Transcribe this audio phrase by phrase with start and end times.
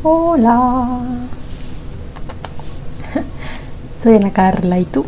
[0.00, 1.28] Hola.
[3.96, 5.04] Soy Ana Carla y tú.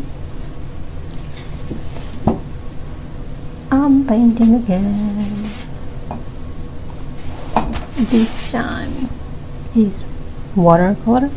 [3.71, 5.49] I'm painting again.
[7.95, 9.07] This time
[9.73, 10.03] is
[10.57, 11.29] watercolor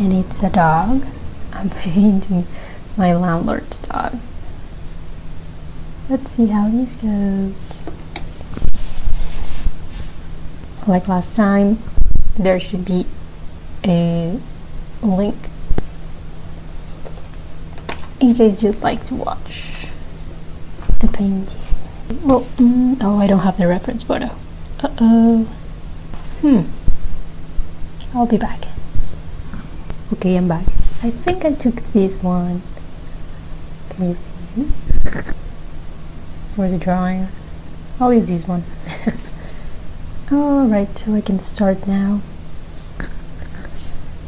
[0.00, 1.06] and it's a dog.
[1.52, 2.44] I'm painting
[2.96, 4.18] my landlord's dog.
[6.08, 7.95] Let's see how this goes.
[10.86, 11.78] Like last time,
[12.38, 13.06] there should be
[13.84, 14.38] a
[15.02, 15.36] link
[18.20, 19.88] in case you'd like to watch
[21.00, 21.60] the painting.
[22.22, 24.26] Well, mm, oh, I don't have the reference photo.
[24.80, 25.44] Uh oh.
[26.40, 26.62] Hmm.
[28.14, 28.66] I'll be back.
[30.12, 30.66] Okay, I'm back.
[31.02, 32.62] I think I took this one.
[33.90, 34.30] Can you see?
[36.54, 37.26] For the drawing.
[37.98, 38.62] I'll use this one.
[40.32, 42.20] Alright, so I can start now.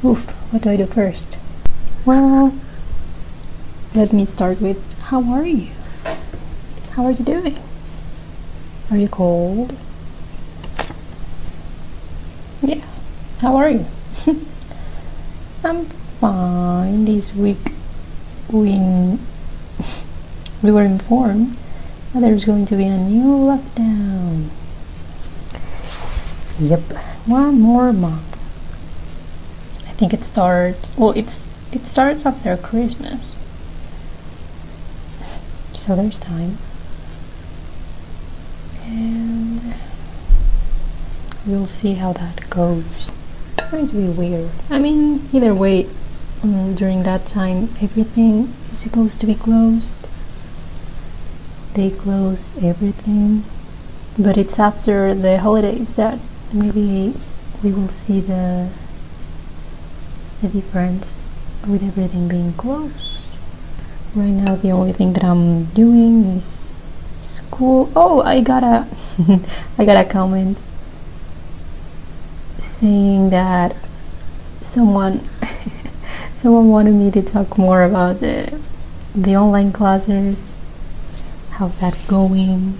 [0.04, 1.36] Oof, what do I do first?
[2.04, 2.54] Well,
[3.96, 5.72] let me start with how are you?
[6.92, 7.58] How are you doing?
[8.92, 9.76] Are you cold?
[12.62, 12.84] Yeah,
[13.40, 13.86] how are you?
[15.64, 15.84] I'm
[16.20, 17.06] fine.
[17.06, 17.72] This week
[18.52, 18.78] we
[20.62, 21.56] we were informed
[22.14, 24.50] that there's going to be a new lockdown.
[26.60, 26.92] Yep,
[27.26, 28.34] one more month.
[29.86, 30.90] I think it starts.
[30.96, 33.36] Well, it's it starts after Christmas,
[35.72, 36.58] so there's time,
[38.84, 39.74] and
[41.46, 43.12] we'll see how that goes.
[43.52, 44.50] It's going to be weird.
[44.68, 45.86] I mean, either way,
[46.42, 50.06] um, during that time, everything is supposed to be closed.
[51.74, 53.44] They close everything,
[54.18, 56.18] but it's after the holidays that
[56.52, 57.14] maybe
[57.62, 58.68] we will see the
[60.40, 61.24] the difference
[61.66, 63.28] with everything being closed.
[64.14, 66.76] Right now, the only thing that I'm doing is
[67.20, 67.90] school.
[67.96, 68.86] Oh, I got a
[69.78, 70.58] I got a comment
[72.60, 73.74] saying that
[74.60, 75.28] someone
[76.36, 78.58] someone wanted me to talk more about the
[79.14, 80.54] the online classes.
[81.50, 82.78] How's that going?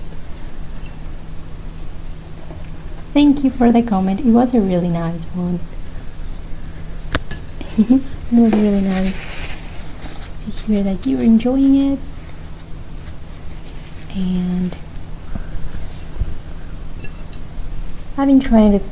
[3.18, 4.20] Thank you for the comment.
[4.20, 5.58] It was a really nice one.
[7.76, 11.98] it was really nice to hear that you're enjoying it.
[14.14, 14.76] And
[18.16, 18.84] I've been trying to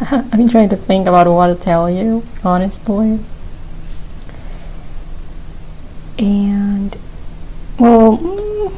[0.16, 3.20] I've been trying to think about what to tell you, honestly.
[6.18, 6.96] And
[7.78, 8.74] well, mm,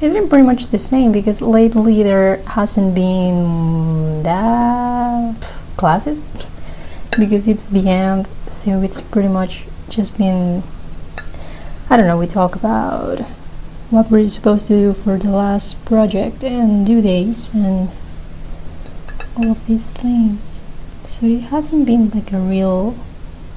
[0.00, 5.34] it's been pretty much the same because lately there hasn't been that
[5.76, 6.22] classes
[7.18, 10.62] because it's the end, so it's pretty much just been.
[11.90, 12.18] I don't know.
[12.18, 13.20] We talk about
[13.90, 17.90] what we're supposed to do for the last project and due dates and
[19.36, 20.62] all of these things.
[21.02, 22.94] So it hasn't been like a real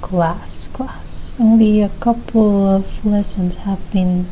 [0.01, 1.33] class class.
[1.39, 4.27] Only a couple of lessons have been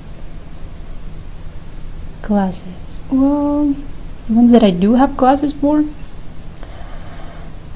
[2.30, 3.00] classes.
[3.10, 3.76] Well,
[4.28, 5.80] the ones that I do have classes for,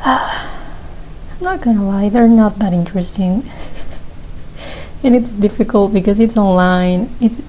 [0.06, 3.50] I'm not gonna lie, they're not that interesting.
[5.04, 7.10] and it's difficult because it's online.
[7.20, 7.42] It's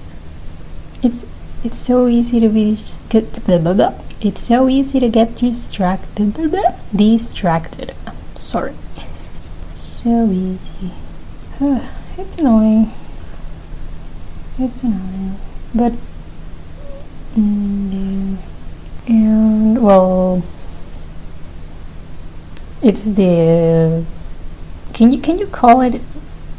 [1.03, 1.23] it's
[1.63, 2.75] it's so easy to be
[3.09, 3.93] get blah, blah, blah.
[4.19, 7.93] it's so easy to get distracted blah, distracted
[8.35, 8.75] sorry
[9.75, 10.91] so easy
[12.21, 12.91] it's annoying
[14.59, 15.35] it's annoying
[15.73, 15.93] but
[17.35, 18.37] mm,
[19.07, 20.43] and well
[22.81, 24.05] it's the
[24.93, 26.01] can you can you call it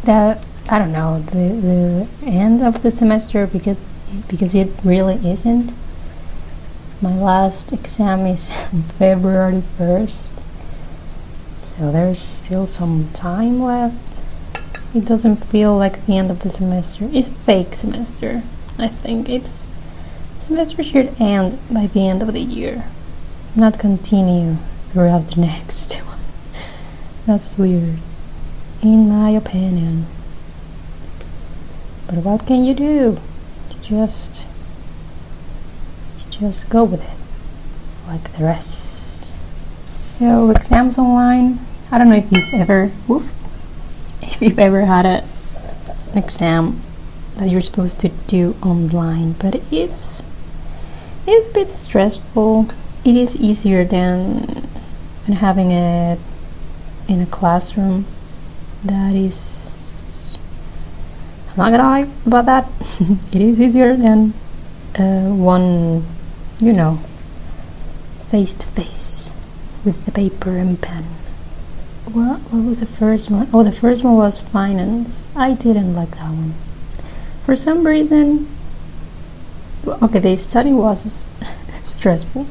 [0.04, 3.76] that I don't know the the end of the semester because
[4.28, 5.72] because it really isn't.
[7.00, 8.48] My last exam is
[8.98, 10.41] February 1st,
[11.59, 14.22] so there's still some time left.
[14.95, 17.09] It doesn't feel like the end of the semester.
[17.12, 18.42] It's a fake semester.
[18.78, 19.66] I think it's
[20.47, 22.84] semester should end by the end of the year,
[23.54, 24.57] not continue
[24.91, 26.19] throughout the next one.
[27.27, 27.98] That's weird,
[28.83, 30.07] in my opinion.
[32.07, 33.19] But what can you do?
[33.89, 34.45] just
[36.28, 37.16] just go with it
[38.09, 39.31] like the rest
[39.97, 41.60] so exams online
[41.93, 43.33] i don't know if you've ever woof,
[44.22, 45.25] if you've ever had a,
[46.10, 46.83] an exam
[47.37, 50.25] that you're supposed to do online but it's
[51.26, 52.68] it's a bit stressful.
[53.04, 54.68] It is easier than
[55.26, 56.18] and having it
[57.08, 58.06] in a classroom.
[58.84, 59.98] That is
[61.50, 62.68] I'm not gonna lie about that.
[63.32, 64.34] It is easier than
[64.98, 66.04] uh, one
[66.58, 67.00] you know
[68.30, 69.32] face to face
[69.84, 71.04] with the paper and pen.
[72.12, 73.48] What what was the first one?
[73.52, 75.26] Oh the first one was finance.
[75.34, 76.54] I didn't like that one.
[77.44, 78.48] For some reason
[79.86, 81.28] okay the study was
[81.84, 82.47] stressful.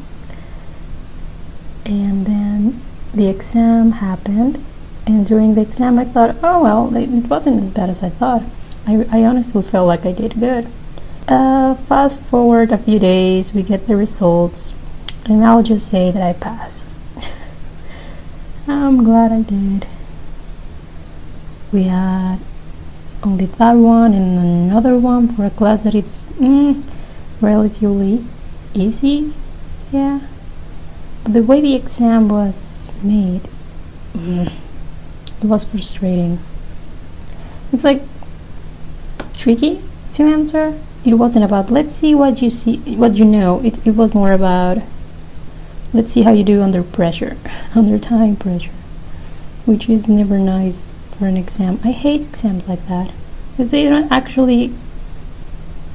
[1.85, 2.81] And then
[3.13, 4.63] the exam happened
[5.05, 8.43] and during the exam I thought oh well it wasn't as bad as I thought.
[8.87, 10.67] I, I honestly felt like I did good.
[11.27, 14.73] Uh, fast forward a few days we get the results
[15.25, 16.95] and I'll just say that I passed.
[18.67, 19.87] I'm glad I did.
[21.71, 22.39] We had
[23.23, 26.83] only that one and another one for a class that it's mm,
[27.41, 28.25] relatively
[28.73, 29.33] easy
[29.91, 30.19] yeah.
[31.23, 33.47] But the way the exam was made
[34.13, 34.51] mm,
[35.41, 36.39] it was frustrating.
[37.71, 38.01] It's like
[39.33, 39.81] tricky
[40.13, 40.79] to answer.
[41.03, 43.61] It wasn't about let's see what you see what you know.
[43.63, 44.79] It, it was more about
[45.93, 47.37] let's see how you do under pressure
[47.75, 48.71] under time pressure
[49.65, 51.79] which is never nice for an exam.
[51.83, 53.11] I hate exams like that.
[53.51, 54.73] Because they don't actually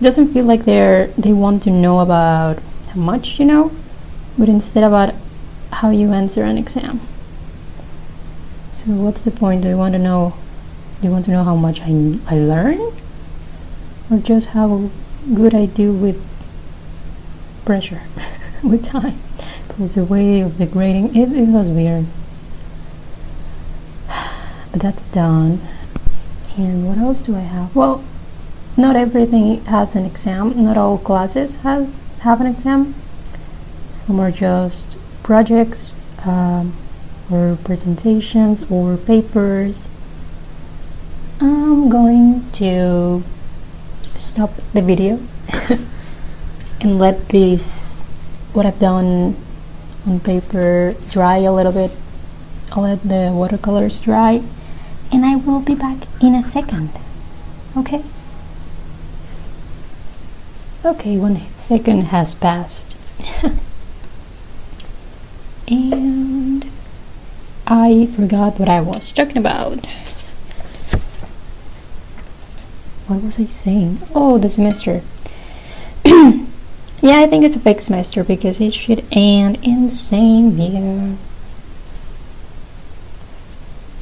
[0.00, 2.58] doesn't feel like they're they want to know about
[2.88, 3.70] how much you know
[4.38, 5.14] but instead about
[5.72, 7.00] how you answer an exam.
[8.72, 9.62] So what's the point?
[9.62, 10.34] Do you want to know
[11.00, 12.92] do you want to know how much I, I learn?
[14.10, 14.90] Or just how
[15.34, 16.22] good I do with
[17.64, 18.02] pressure
[18.62, 19.18] with time?
[19.68, 22.06] Because the way of the grading it, it was weird.
[24.72, 25.60] But that's done.
[26.56, 27.74] And what else do I have?
[27.74, 28.04] Well
[28.76, 30.64] not everything has an exam.
[30.64, 32.94] Not all classes has have an exam.
[33.92, 35.92] Some are just projects
[36.24, 36.76] um,
[37.30, 39.88] or presentations or papers.
[41.40, 43.22] I'm going to
[44.16, 45.18] stop the video
[46.80, 48.00] and let this
[48.52, 49.36] what I've done
[50.06, 51.90] on paper dry a little bit.
[52.72, 54.42] I'll let the watercolors dry
[55.10, 56.90] and I will be back in a second.
[57.76, 58.04] Okay
[60.84, 62.96] okay one second has passed.
[65.68, 66.68] And
[67.64, 69.86] I forgot what I was talking about.
[73.06, 74.00] What was I saying?
[74.12, 75.02] Oh the semester.
[77.02, 81.16] Yeah I think it's a fake semester because it should end in the same year.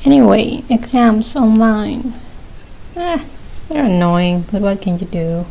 [0.05, 2.15] Anyway, exams online.
[2.97, 3.25] Eh,
[3.69, 5.47] they're annoying, but what can you do?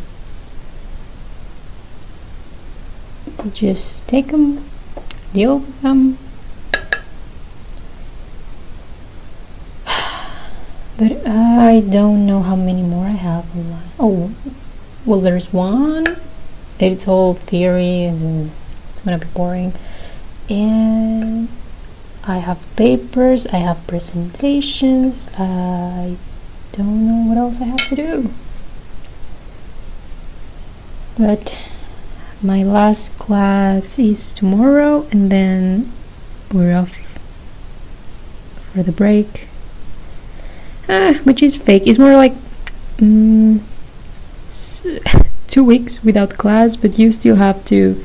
[3.43, 4.65] You just take them,
[5.33, 6.17] deal with them.
[10.97, 13.45] But I don't know how many more I have.
[13.99, 14.31] Oh,
[15.05, 16.17] well, there's one.
[16.79, 18.51] It's all theory, and
[18.91, 19.73] it's gonna be boring.
[20.49, 21.49] And
[22.23, 26.17] I have papers, I have presentations, I
[26.73, 28.29] don't know what else I have to do.
[31.17, 31.57] But
[32.41, 35.91] my last class is tomorrow, and then
[36.53, 37.19] we're off
[38.71, 39.47] for the break.
[40.87, 41.83] Ah, which is fake.
[41.85, 42.33] It's more like
[42.97, 43.59] mm,
[45.47, 48.03] two weeks without class, but you still have to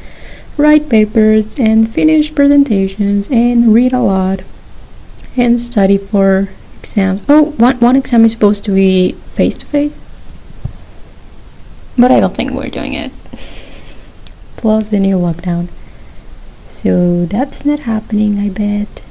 [0.57, 4.41] write papers and finish presentations and read a lot
[5.37, 6.49] and study for
[6.79, 7.23] exams.
[7.29, 9.99] Oh, one, one exam is supposed to be face to face,
[11.97, 13.13] but I don't think we're doing it.
[14.63, 15.69] Plus the new lockdown.
[16.67, 19.03] So that's not happening, I bet.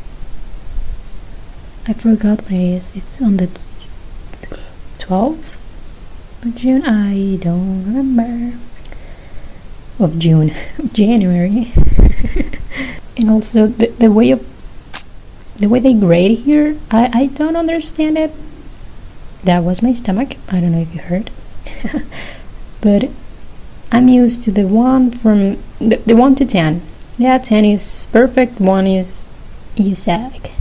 [1.88, 2.92] I forgot what it is.
[2.96, 3.50] It's on the
[4.98, 5.60] 12th
[6.44, 6.84] of June.
[6.86, 8.58] I don't remember
[10.00, 10.54] of June,
[10.94, 11.74] January,
[13.18, 14.48] and also the, the way of
[15.58, 18.34] the way they grade here, I, I don't understand it.
[19.44, 20.38] That was my stomach.
[20.50, 21.30] I don't know if you heard,
[22.82, 23.10] but
[23.92, 26.82] I'm used to the one from the, the one to ten.
[27.18, 28.60] Yeah, ten is perfect.
[28.60, 29.28] One is
[29.76, 30.52] you sag,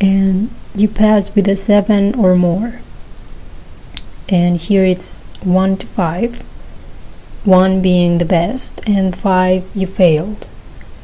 [0.00, 2.80] and you pass with a seven or more.
[4.28, 6.42] And here it's one to five
[7.44, 10.46] one being the best and five you failed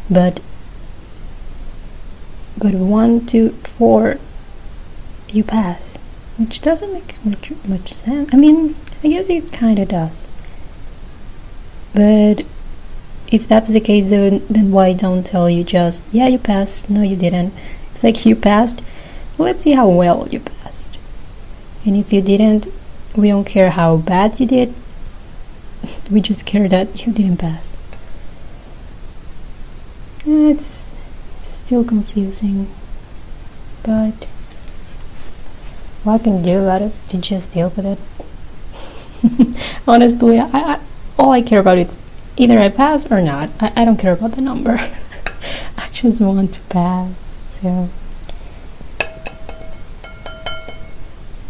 [0.09, 0.41] but
[2.57, 4.19] but one two four
[5.29, 5.99] you pass
[6.37, 10.23] which doesn't make much, much sense i mean i guess it kind of does
[11.95, 12.45] but
[13.31, 17.03] if that's the case, then, then why don't tell you just, yeah, you passed, no,
[17.03, 17.53] you didn't.
[17.91, 18.83] It's like you passed,
[19.37, 20.99] let's see how well you passed.
[21.85, 22.69] And if you didn't,
[23.17, 24.75] we don't care how bad you did,
[26.11, 27.77] we just care that you didn't pass.
[30.27, 30.95] It's,
[31.41, 32.67] still confusing,
[33.83, 34.25] but
[36.03, 39.59] what I can do about it to just deal with it.
[39.87, 40.81] Honestly, I,
[41.19, 41.99] all I care about is
[42.37, 43.51] either I pass or not.
[43.61, 44.79] I, I don't care about the number.
[45.77, 47.39] I just want to pass.
[47.49, 47.89] So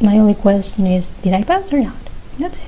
[0.01, 1.97] my only question is, did I pass or not?
[2.39, 2.65] That's it.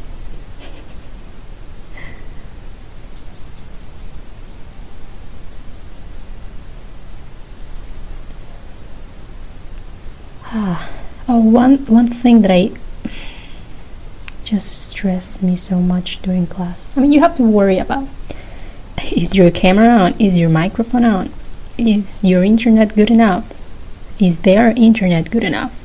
[10.53, 10.91] Oh,
[11.29, 12.73] one one thing that I
[14.51, 16.91] just stresses me so much during class.
[16.97, 18.09] I mean, you have to worry about
[19.13, 20.15] is your camera on?
[20.19, 21.33] Is your microphone on?
[21.79, 23.55] Is your internet good enough?
[24.21, 25.85] Is their internet good enough?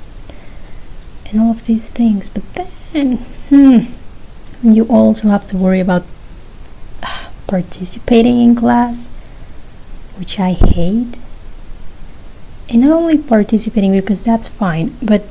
[1.27, 2.27] And all of these things.
[2.27, 3.17] But then,
[3.49, 3.79] hmm,
[4.63, 6.03] you also have to worry about
[7.03, 9.05] uh, participating in class,
[10.17, 11.19] which I hate
[12.67, 15.23] and not only participating because that's fine but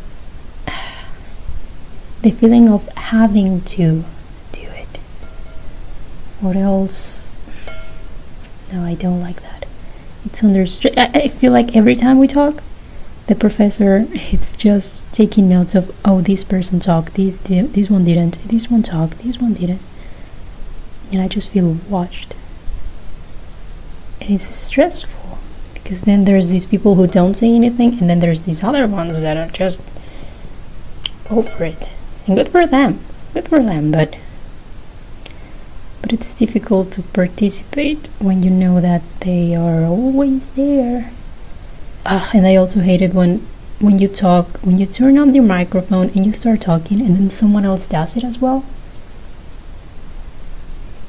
[2.25, 4.03] the feeling of having to
[4.53, 4.99] do it.
[6.41, 7.35] What else
[8.73, 9.67] no i don't like that.
[10.25, 10.65] It's under
[10.97, 12.63] I, I feel like every time we talk
[13.27, 18.39] the professor it's just taking notes of oh this person talked this this one didn't
[18.49, 19.83] this one talked this one didn't.
[21.13, 22.35] And i just feel watched.
[24.23, 25.39] And it's stressful
[25.75, 29.21] because then there's these people who don't say anything and then there's these other ones
[29.21, 29.83] that are just
[31.29, 31.91] go for it
[32.27, 33.01] and good for them.
[33.33, 34.17] Good for them but
[36.03, 41.11] but it's difficult to participate when you know that they are always there.
[42.05, 43.41] Ah, and i also hate it when
[43.81, 47.31] when you talk when you turn on your microphone and you start talking and then
[47.31, 48.65] someone else does it as well.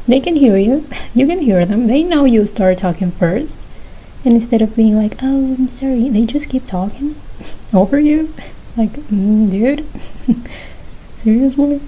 [0.08, 0.88] They can hear you.
[1.14, 1.88] You can hear them.
[1.88, 3.60] They know you start talking first.
[4.26, 7.16] And instead of being like, oh, I'm sorry, they just keep talking
[7.74, 8.34] over you.
[8.78, 9.86] Like, mm, dude,
[11.26, 11.82] seriously?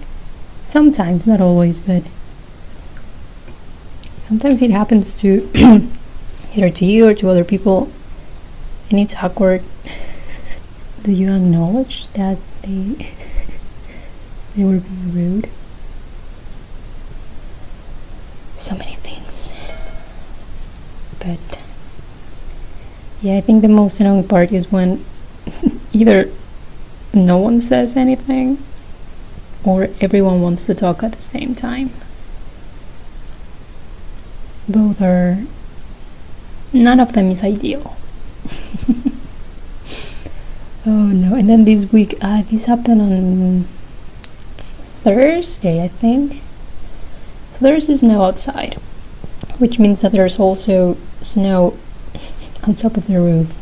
[0.64, 2.04] Sometimes, not always, but
[4.20, 5.48] sometimes it happens to
[6.56, 7.92] either to you or to other people,
[8.90, 9.64] and it's awkward.
[11.04, 12.96] Do you acknowledge that they
[14.56, 15.50] they were being rude?
[18.58, 19.54] So many things,
[21.20, 21.62] but
[23.22, 25.06] yeah, I think the most annoying part is when
[25.94, 26.32] either
[27.14, 28.58] no one says anything
[29.64, 31.92] or everyone wants to talk at the same time.
[34.68, 35.44] Both are.
[36.74, 37.96] None of them is ideal.
[40.86, 43.64] oh no, and then this week, uh, this happened on
[45.04, 46.42] Thursday, I think.
[47.54, 48.74] So there's snow outside,
[49.58, 51.78] which means that there's also snow
[52.64, 53.56] on top of the roof.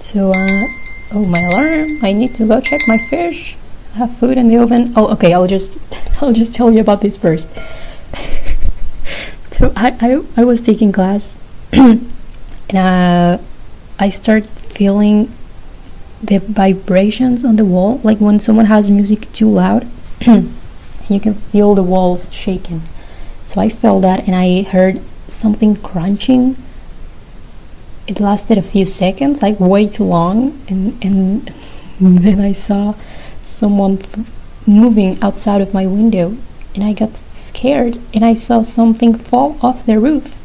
[0.00, 0.66] So, uh,
[1.12, 2.00] oh, my alarm!
[2.02, 3.56] I need to go check my fish.
[3.94, 4.92] Have food in the oven.
[4.96, 5.32] Oh, okay.
[5.32, 5.78] I'll just,
[6.22, 7.48] I'll just tell you about this first.
[9.50, 11.34] so I, I, I was taking class,
[11.72, 12.10] and
[12.72, 13.38] uh,
[13.98, 15.32] I start feeling
[16.22, 19.88] the vibrations on the wall, like when someone has music too loud,
[20.26, 22.82] you can feel the walls shaking.
[23.46, 26.56] So I felt that, and I heard something crunching
[28.06, 31.52] it lasted a few seconds, like way too long, and and
[32.00, 32.94] then I saw
[33.44, 34.02] someone
[34.66, 36.36] moving outside of my window,
[36.74, 40.40] and I got scared, and I saw something fall off the roof.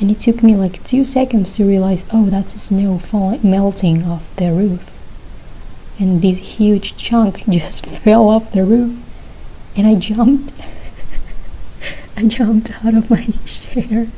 [0.00, 4.34] And it took me like two seconds to realize, oh, that's snow falling, melting off
[4.36, 4.90] the roof.
[5.98, 8.98] And this huge chunk just fell off the roof,
[9.76, 10.52] and I jumped.
[12.16, 14.08] I jumped out of my chair.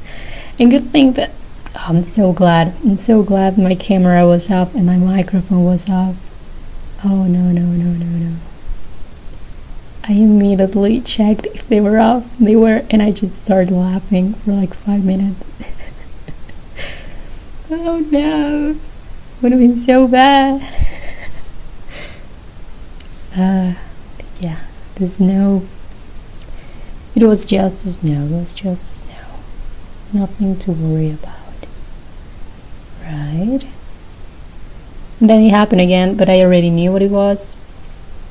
[0.59, 1.33] And good thing that
[1.75, 2.75] oh, I'm so glad.
[2.85, 6.17] I'm so glad my camera was off and my microphone was off.
[7.09, 8.37] Oh no, no, no, no, no.
[10.03, 12.25] I immediately checked if they were off.
[12.41, 15.47] They were, and I just started laughing for like five minutes.
[17.71, 18.77] oh no,
[19.41, 20.63] would have been so bad.
[23.37, 23.75] uh,
[24.41, 24.59] yeah,
[24.97, 25.65] the snow.
[27.15, 28.25] It was just a snow.
[28.25, 29.39] It was just a snow.
[30.13, 31.37] Nothing to worry about.
[33.01, 33.65] Right.
[35.21, 37.55] Then it happened again, but I already knew what it was.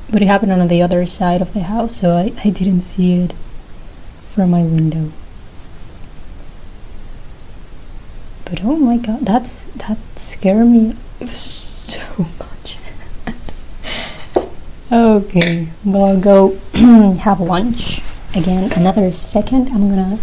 [0.08, 3.14] But it happened on the other side of the house, so I, I didn't see
[3.22, 3.34] it
[4.30, 5.10] from my window.
[8.44, 10.94] But oh my god, that's that scared me
[11.26, 12.78] so much.
[14.92, 16.56] okay, well I'll go
[17.20, 18.00] have lunch
[18.36, 18.70] again.
[18.76, 19.70] Another second.
[19.70, 20.20] I'm gonna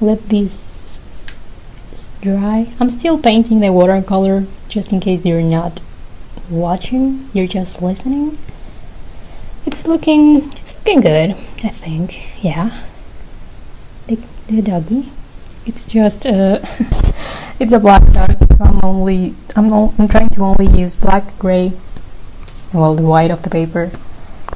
[0.00, 1.00] let this
[2.20, 2.70] dry.
[2.78, 5.80] I'm still painting the watercolor just in case you're not
[6.50, 7.28] watching.
[7.32, 8.38] You're just listening.
[9.66, 11.30] It's looking it's looking good.
[11.64, 12.42] I think.
[12.42, 12.84] Yeah.
[14.06, 15.10] The, the doggy.
[15.66, 16.60] It's just uh
[17.60, 21.72] it's a black dog so I'm only I'm, I'm trying to only use black gray
[22.72, 23.90] well the white of the paper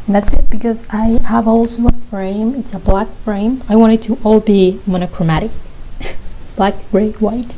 [0.07, 3.93] and that's it because I have also a frame it's a black frame I want
[3.93, 5.51] it to all be monochromatic
[6.57, 7.57] black gray white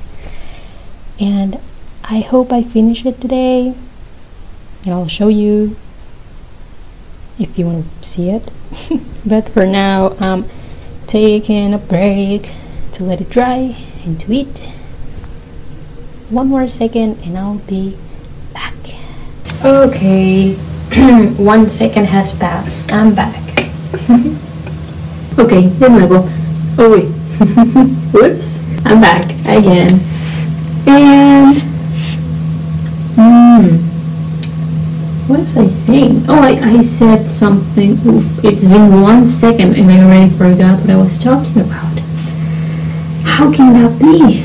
[1.21, 1.61] and
[2.05, 3.75] I hope I finish it today
[4.85, 5.77] and I'll show you
[7.39, 8.49] if you want to see it
[9.27, 10.45] but for now I'm
[11.07, 12.51] taking a break
[12.93, 14.71] to let it dry and to eat
[16.31, 17.97] one more second and I'll be
[18.53, 18.75] back.
[19.65, 20.55] Okay,
[21.37, 22.93] one second has passed.
[22.93, 23.41] I'm back.
[25.39, 26.29] okay, de nuevo.
[26.79, 27.09] Oh wait.
[28.13, 28.63] Whoops.
[28.85, 30.01] I'm back again.
[30.87, 31.63] And
[33.15, 33.94] hmm.
[35.27, 36.27] What was I saying?
[36.29, 37.93] Oh, I, I said something.
[38.07, 41.99] Oof, it's been one second and I already forgot what I was talking about.
[43.25, 44.45] How can that be?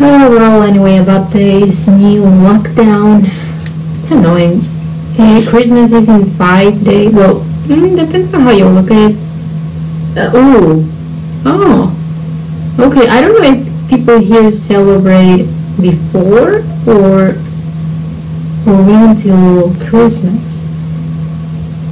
[0.00, 3.30] Oh, well, anyway, about this new lockdown.
[4.00, 4.60] It's annoying.
[5.46, 7.12] Christmas is in five days.
[7.12, 9.16] Well, mm, depends on how you look at it.
[10.16, 10.84] Uh, oh.
[11.44, 12.76] Oh.
[12.80, 15.44] Okay, I don't know if people here celebrate
[15.80, 17.36] before or
[18.68, 20.60] wait until Christmas.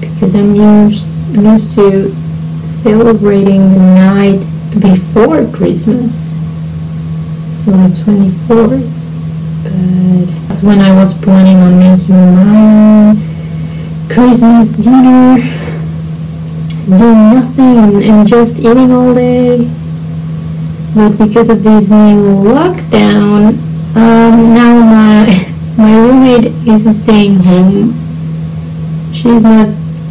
[0.01, 2.15] Because I'm used, used to
[2.65, 4.41] celebrating the night
[4.81, 6.25] before Christmas.
[7.55, 8.93] So the 24th
[9.63, 13.17] but that's when I was planning on making my
[14.13, 15.37] Christmas dinner.
[16.87, 19.69] Doing nothing and just eating all day.
[20.95, 23.59] But because of this new lockdown
[23.97, 27.93] um, now my my roommate is staying home
[29.13, 29.69] she's not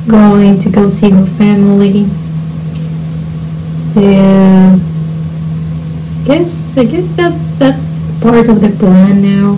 [0.07, 2.05] going to go see her family
[3.93, 4.01] so
[6.25, 9.55] guess I guess that's that's part of the plan now,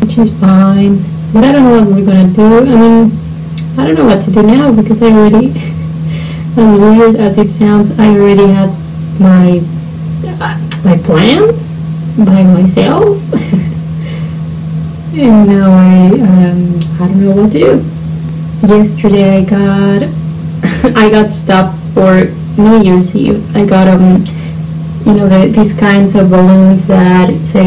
[0.00, 0.96] which is fine.
[1.32, 2.58] But I don't know what we're gonna do.
[2.58, 3.18] I mean,
[3.78, 5.52] I don't know what to do now because I already,
[6.56, 8.70] as weird as it sounds, I already had
[9.20, 9.62] my
[10.40, 11.74] uh, my plans
[12.18, 13.22] by myself,
[15.20, 18.66] and now I um, I don't know what to do.
[18.66, 20.02] Yesterday I got
[20.96, 22.26] I got stuff for
[22.60, 23.56] New Year's Eve.
[23.56, 24.24] I got um
[25.08, 27.64] you know, the, these kinds of balloons that say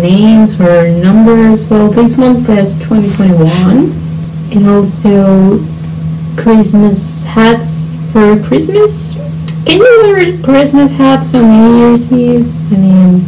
[0.00, 1.68] names or numbers.
[1.68, 3.92] Well, this one says 2021.
[4.52, 5.62] And also
[6.40, 9.14] Christmas hats for Christmas.
[9.66, 12.72] Can you wear Christmas hats on New Year's Eve?
[12.72, 13.20] I mean,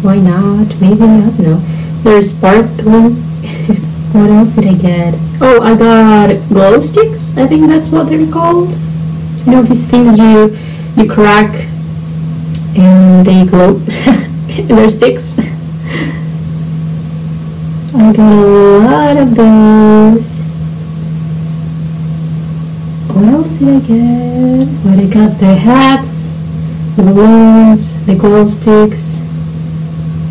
[0.00, 0.80] why not?
[0.80, 1.75] Maybe, don't know.
[2.06, 3.14] There's sparkling.
[4.12, 5.14] what else did I get?
[5.40, 7.36] Oh, I got glow sticks.
[7.36, 8.68] I think that's what they're called.
[9.44, 10.56] You know, these things you
[10.96, 11.52] you crack
[12.76, 13.72] and they glow
[14.68, 15.36] They're sticks.
[17.92, 20.38] I got a lot of those.
[23.16, 24.68] What else did I get?
[24.84, 26.30] What I got the hats,
[26.94, 29.18] the balloons, the glow sticks.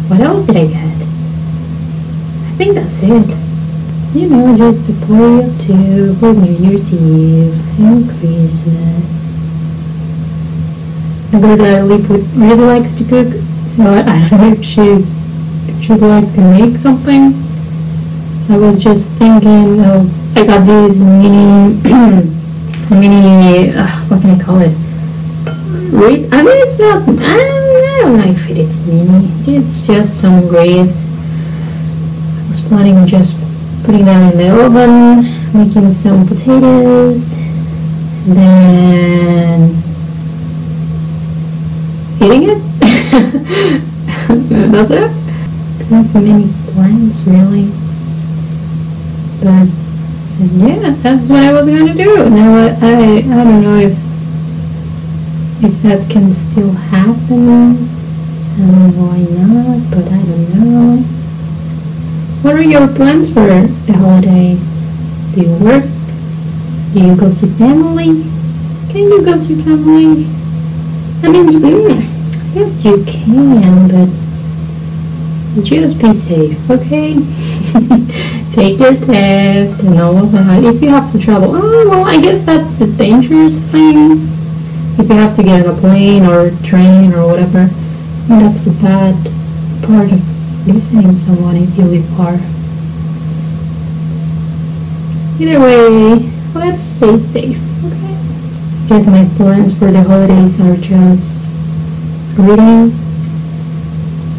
[0.08, 0.95] What else did I get?
[2.56, 3.38] I think that's it.
[4.16, 9.04] You know, just a party of two for New Year's Eve and Christmas.
[11.34, 13.28] My daughter really likes to cook,
[13.68, 15.14] so I, I don't know if she's
[15.68, 17.34] if she'd like to make something.
[18.50, 21.76] I was just thinking of I got these mini
[22.90, 24.72] mini uh, what can I call it?
[25.92, 27.04] Wait, I mean it's not.
[27.20, 29.28] I, I don't know if it's mini.
[29.46, 31.10] It's just some grapes.
[32.68, 33.36] Planning on just
[33.84, 35.24] putting that in the oven,
[35.54, 37.30] making some potatoes,
[38.26, 39.70] then
[42.22, 42.62] eating it.
[44.72, 45.12] That's it.
[45.92, 47.70] Not many plans really.
[49.44, 49.70] But
[50.58, 52.30] yeah, that's what I was gonna do.
[52.30, 53.94] Now I, I, I don't know if
[55.64, 57.76] if that can still happen.
[57.78, 61.06] I don't why not, but I don't know.
[62.46, 63.48] What are your plans for
[63.88, 64.62] the holidays?
[65.34, 65.84] Do you work?
[66.94, 68.22] Do you go see family?
[68.92, 70.28] Can you go see family?
[71.24, 72.08] I mean, yeah,
[72.54, 77.16] yes, you can, but just be safe, okay?
[78.52, 80.64] Take your test and all of that.
[80.66, 84.30] If you have to travel, oh, well, I guess that's the dangerous thing.
[85.00, 87.72] If you have to get on a plane or train or whatever,
[88.28, 89.16] that's the bad
[89.82, 90.35] part of
[90.66, 92.34] visiting someone if you live far.
[95.40, 98.16] Either way, let's stay safe, okay?
[98.88, 101.48] Guess my plans for the holidays are just
[102.38, 102.90] reading,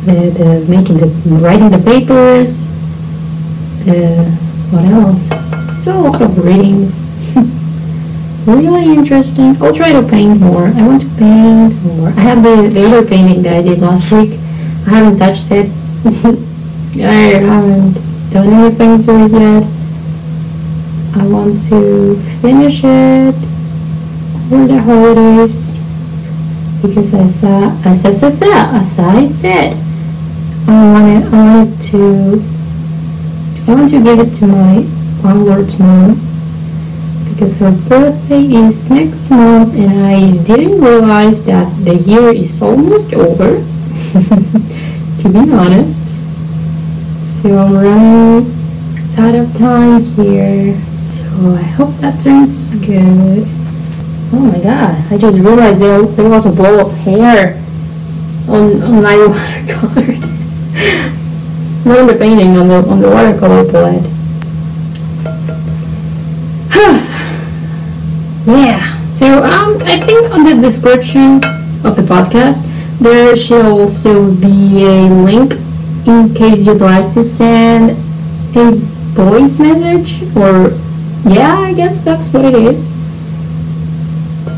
[0.05, 2.67] the, the making the writing the papers,
[3.85, 4.25] the
[4.71, 5.29] what else?
[5.79, 6.91] It's a lot of reading.
[8.47, 9.57] really interesting.
[9.63, 10.67] I'll try to paint more.
[10.67, 12.09] I want to paint more.
[12.09, 14.41] I have the, the other painting that I did last week.
[14.87, 15.71] I haven't touched it.
[16.07, 17.95] I haven't
[18.31, 19.65] done anything to it yet.
[21.17, 23.35] I want to finish it
[24.49, 25.73] for the holidays.
[26.81, 29.77] Because uh, as, as, as, as I said,
[30.69, 32.57] I wanted, I wanted to
[33.67, 34.77] I want to give it to my
[35.25, 36.21] onwards mom.
[37.31, 43.13] Because her birthday is next month and I didn't realize that the year is almost
[43.13, 43.65] over
[45.27, 46.15] to be honest.
[47.25, 48.47] So I'm running
[49.19, 50.75] out of time here.
[51.11, 53.47] So I hope that turns good.
[54.33, 57.63] Oh my god I just realized there, there was a ball of hair
[58.49, 60.27] on, on my watercolors
[61.87, 64.03] not on the painting on the on the watercolor palette
[68.47, 69.13] Yeah.
[69.13, 71.37] So um, I think on the description
[71.87, 72.67] of the podcast
[73.01, 75.53] there should also be a link
[76.07, 77.91] in case you'd like to send
[78.57, 78.73] a
[79.15, 80.71] voice message or
[81.29, 82.93] yeah, I guess that's what it is.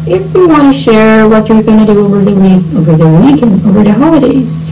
[0.06, 3.64] If you want to share what you're gonna do over the week, over the weekend,
[3.66, 4.68] over the holidays,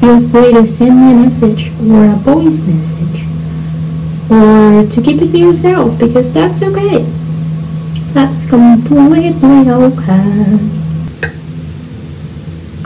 [0.00, 3.00] feel free to send me a message or a voice message
[4.30, 7.02] or to keep it to yourself because that's okay.
[8.12, 10.58] That's completely okay.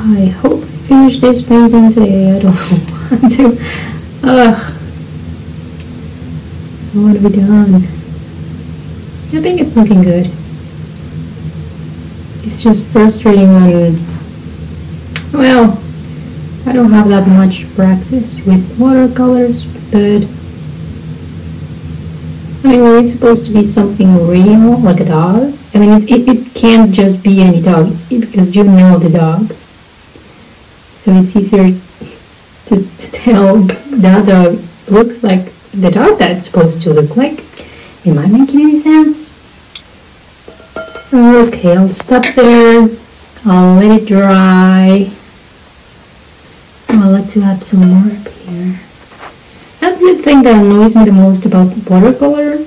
[0.06, 2.36] I hope I finish this painting today.
[2.36, 2.54] I don't
[3.10, 3.58] want to.
[4.22, 4.74] Ugh.
[6.94, 7.76] I want to be done.
[7.76, 10.30] I think it's looking good.
[12.42, 13.98] It's just frustrating when,
[15.32, 15.82] well,
[16.66, 20.22] I don't have that much practice with watercolors, but
[22.66, 26.54] I it's supposed to be something real, like a dog, I mean, it, it, it
[26.54, 29.52] can't just be any dog because you know the dog.
[31.04, 31.68] So it's easier
[32.64, 37.44] to, to tell that dog looks like the dog that it's supposed to look like.
[38.06, 39.28] Am I making any sense?
[41.12, 42.88] Okay, I'll stop there.
[43.44, 45.12] I'll let it dry.
[46.88, 48.80] I'd like to add some more up here.
[49.80, 52.64] That's the thing that annoys me the most about watercolor.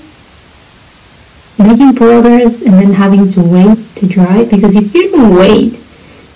[1.58, 5.82] Making progress and then having to wait to dry because if you don't wait,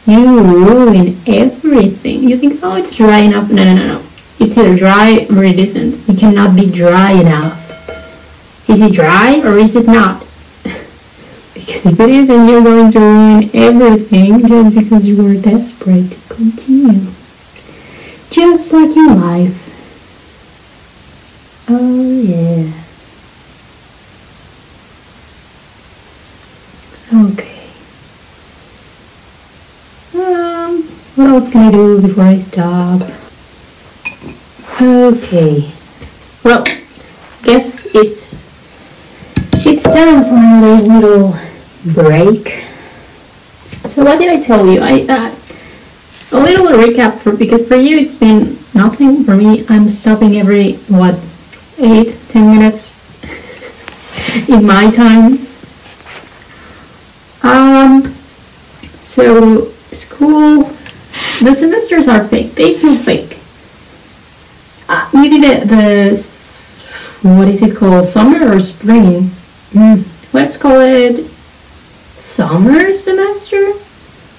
[0.05, 2.23] you ruin everything.
[2.29, 3.49] You think, oh, it's dry enough.
[3.49, 4.03] No, no, no, no.
[4.39, 6.09] It's either dry or it isn't.
[6.09, 7.57] It cannot be dry enough.
[8.67, 10.25] Is it dry or is it not?
[11.53, 16.33] because if it isn't, you're going to ruin everything just because you were desperate to
[16.33, 17.11] continue.
[18.31, 19.67] Just like in life.
[21.69, 22.71] Oh yeah.
[27.13, 27.61] Okay.
[30.13, 30.83] Um,
[31.15, 33.09] what else can I do before I stop?
[34.81, 35.71] Okay.
[36.43, 36.65] Well,
[37.43, 38.49] guess it's
[39.65, 41.35] it's time for a little
[41.93, 42.63] break.
[43.85, 44.81] So what did I tell you?
[44.81, 45.35] I uh,
[46.33, 49.23] a little recap for because for you it's been nothing.
[49.23, 51.17] For me, I'm stopping every what
[51.77, 52.93] eight, ten minutes
[54.49, 55.47] in my time.
[57.43, 58.13] Um,
[58.99, 60.71] so school,
[61.43, 62.55] the semesters are fake.
[62.55, 63.37] They feel fake.
[64.87, 66.15] Uh, maybe the the
[67.27, 68.05] what is it called?
[68.05, 69.31] Summer or spring?
[69.73, 71.25] Mm, let's call it
[72.17, 73.73] summer semester.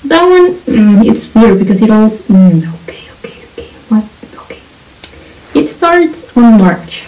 [0.04, 2.08] That one, mm, it's weird because it all.
[2.08, 3.68] Mm, okay, okay, okay.
[3.88, 4.04] What?
[4.44, 4.60] Okay.
[5.54, 7.06] It starts on March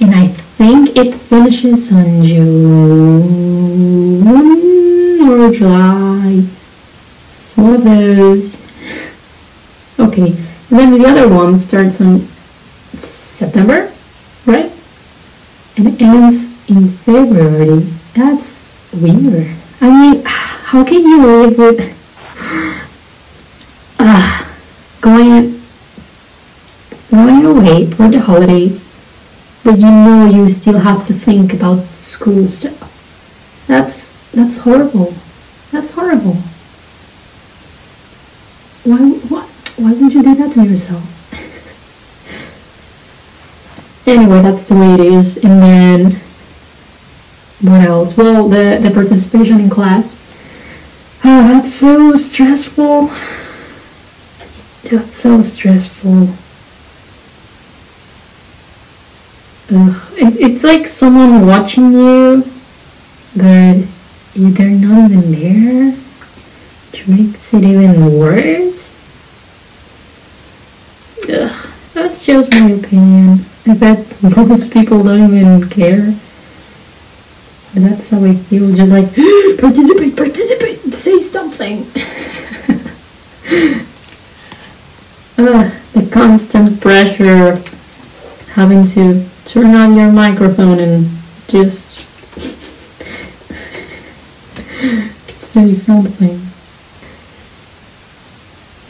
[0.00, 2.68] and I think it finishes on June
[5.28, 6.44] or July.
[7.28, 8.67] It's one of those.
[10.20, 12.26] And then the other one starts on
[12.94, 13.92] September,
[14.46, 14.72] right?
[15.76, 17.86] And ends in February.
[18.14, 19.54] That's weird.
[19.80, 21.80] I mean, how can you live with
[23.98, 24.44] uh,
[25.00, 25.58] going
[27.48, 28.84] away for the holidays,
[29.64, 32.78] but you know you still have to think about school stuff.
[33.66, 35.14] That's that's horrible.
[35.72, 36.36] That's horrible.
[38.84, 39.48] Why what
[39.78, 41.04] why would you do that to yourself?
[44.06, 45.36] anyway, that's the way it is.
[45.38, 46.20] And then
[47.60, 48.16] what else?
[48.16, 50.16] Well, the the participation in class.
[51.24, 53.10] Oh, that's so stressful.
[54.84, 56.28] Just so stressful.
[59.70, 60.12] Ugh.
[60.16, 62.44] It, it's like someone watching you,
[63.36, 63.84] but
[64.34, 65.92] they're not even there,
[66.92, 68.94] which makes it even worse.
[71.28, 71.68] Ugh.
[71.98, 73.40] That's just my opinion.
[73.66, 76.14] I bet most people don't even care.
[77.74, 79.12] And that's how I feel, just like,
[79.58, 81.80] participate, participate, say something.
[85.38, 87.66] uh, the constant pressure of
[88.50, 91.08] having to turn on your microphone and
[91.48, 91.90] just
[95.36, 96.47] say something.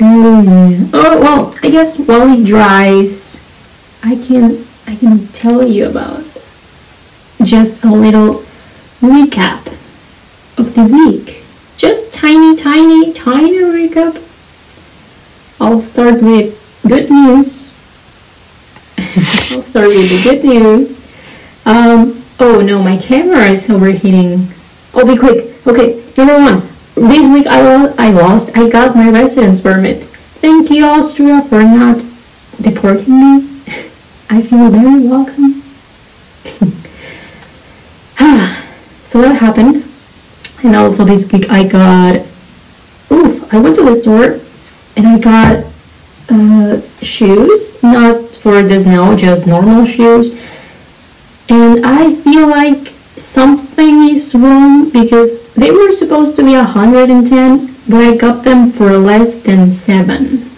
[0.00, 0.88] Oh.
[0.92, 3.40] Well, I guess while it dries,
[4.02, 6.24] I can I can tell you about
[7.42, 8.44] just a little
[9.00, 9.66] recap
[10.56, 11.42] of the week.
[11.76, 14.22] Just tiny, tiny, tiny recap.
[15.61, 16.54] I'll start with
[16.87, 17.72] good news.
[18.98, 20.98] I'll start with the good news.
[21.64, 24.46] Um, oh no, my camera is overheating.
[24.94, 25.66] Oh, be quick.
[25.66, 26.67] Okay, number one.
[26.98, 30.02] This week I, lo- I lost, I got my residence permit.
[30.42, 32.04] Thank you, Austria, for not
[32.61, 33.48] deporting me.
[34.30, 35.62] I feel very welcome.
[39.06, 39.84] so that happened.
[40.64, 42.16] And also this week I got,
[43.12, 44.40] oof, I went to the store
[44.96, 45.64] and I got
[46.30, 50.32] uh, shoes, not for the snow, just normal shoes.
[51.48, 58.01] And I feel like something is wrong because they were supposed to be 110, but
[58.01, 60.49] I got them for less than 7.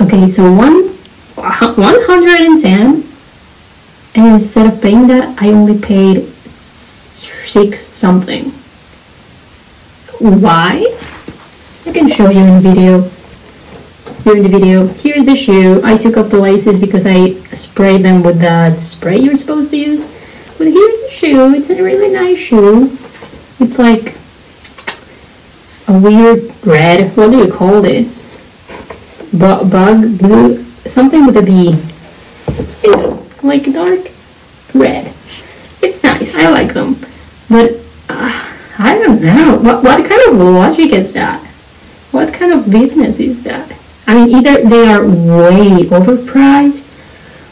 [0.00, 0.86] Okay, so one
[1.36, 3.04] 110
[4.14, 8.50] and instead of paying that I only paid 6 something.
[10.18, 10.86] Why?
[11.86, 13.02] I can show you in the video.
[14.24, 14.86] Here in the video.
[14.86, 15.80] Here's the shoe.
[15.84, 19.76] I took off the laces because I sprayed them with that spray you're supposed to
[19.76, 20.06] use.
[20.58, 21.54] But here's shoe.
[21.54, 22.96] It's a really nice shoe.
[23.58, 24.14] It's like
[25.88, 27.16] a weird red.
[27.16, 28.22] What do you call this?
[29.32, 31.72] Bu bug blue something with a B.
[33.42, 34.10] Like dark
[34.74, 35.12] red.
[35.82, 36.34] It's nice.
[36.34, 36.96] I like them,
[37.48, 37.72] but
[38.08, 38.32] uh,
[38.78, 39.56] I don't know.
[39.56, 41.40] What what kind of logic is that?
[42.12, 43.72] What kind of business is that?
[44.06, 46.84] I mean, either they are way overpriced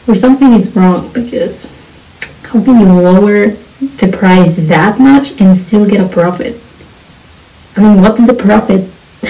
[0.07, 1.74] or something is wrong because
[2.45, 6.61] how can you lower the price that much and still get a profit?
[7.75, 8.81] I mean, what is the profit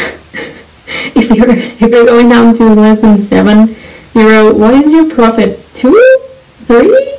[1.15, 3.75] if you're if you're going down to less than seven
[4.13, 4.54] euro?
[4.54, 5.60] What is your profit?
[5.73, 6.19] Two,
[6.65, 7.15] three?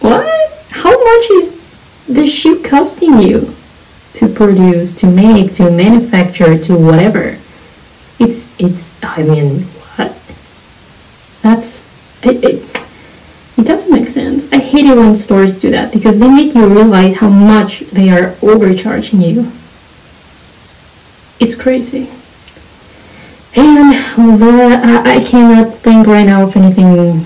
[0.00, 0.64] What?
[0.70, 1.60] How much is
[2.06, 3.54] the shoe costing you
[4.14, 7.38] to produce, to make, to manufacture, to whatever?
[8.18, 8.94] It's it's.
[9.02, 9.62] I mean,
[9.96, 10.14] what?
[11.42, 11.88] That's
[12.22, 12.44] it.
[12.44, 12.71] it
[13.56, 14.50] it doesn't make sense.
[14.52, 18.10] I hate it when stores do that because they make you realize how much they
[18.10, 19.52] are overcharging you.
[21.38, 22.08] It's crazy.
[23.54, 27.24] And well, I, I cannot think right now of anything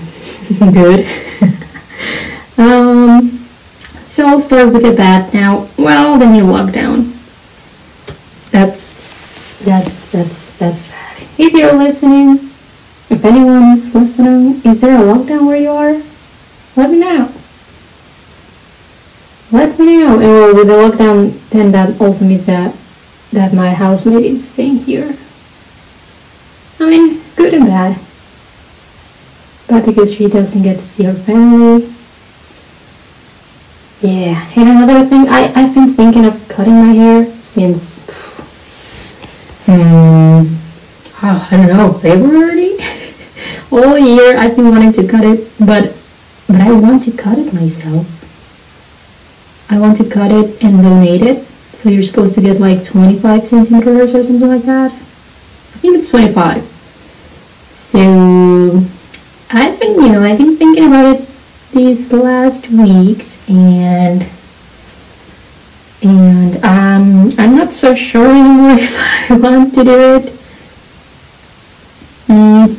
[0.73, 1.07] good.
[2.57, 3.47] um,
[4.05, 5.69] so I'll start with the bad now.
[5.77, 7.13] Well, the new lockdown.
[8.51, 8.95] That's
[9.63, 11.27] that's that's that's bad.
[11.37, 12.49] If you're listening,
[13.09, 16.01] if anyone is listening, is there a lockdown where you are?
[16.77, 17.31] Let me know.
[19.51, 20.19] Let me know.
[20.19, 22.75] And with the lockdown, then that also means that
[23.33, 25.17] that my housemate is staying here.
[26.79, 27.99] I mean, good and bad.
[29.67, 31.91] But because she doesn't get to see her family.
[34.01, 38.05] Yeah, and another thing, I, I've been thinking of cutting my hair since,
[39.65, 40.45] hmm,
[41.23, 42.77] oh, I don't know, February?
[43.71, 45.97] All year I've been wanting to cut it, but,
[46.47, 48.07] but I want to cut it myself.
[49.69, 51.45] I want to cut it and donate it.
[51.73, 54.91] So you're supposed to get like 25 centimeters or something like that.
[54.91, 56.63] I think it's 25.
[57.71, 58.83] So
[59.51, 61.29] I've been, you know, I've been thinking about it
[61.73, 64.27] these last weeks and
[66.01, 70.33] and um, I'm not so sure anymore if I want to do it.
[72.27, 72.77] Mm,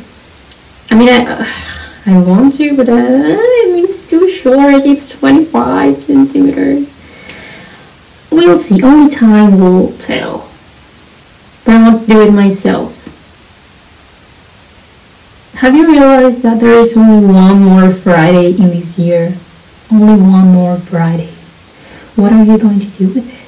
[0.91, 1.68] I mean, I,
[2.09, 4.83] I want to, but uh, I mean, it's too short.
[4.83, 6.89] It's 25 centimeters.
[8.31, 8.81] We'll see.
[8.81, 10.49] Only time will tell.
[11.65, 12.95] But I want to do it myself.
[15.53, 19.37] Have you realized that there is only one more Friday in this year?
[19.91, 21.29] Only one more Friday.
[22.15, 23.39] What are you going to do with it?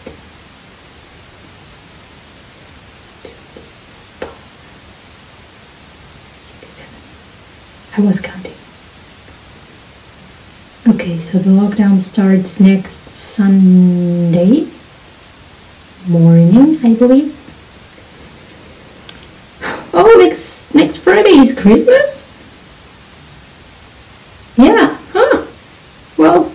[7.97, 8.50] I was counting.
[10.89, 14.67] Okay, so the lockdown starts next Sunday
[16.07, 17.37] morning, I believe.
[19.93, 22.25] Oh, next next Friday is Christmas?
[24.57, 25.45] Yeah, huh.
[26.17, 26.45] Well,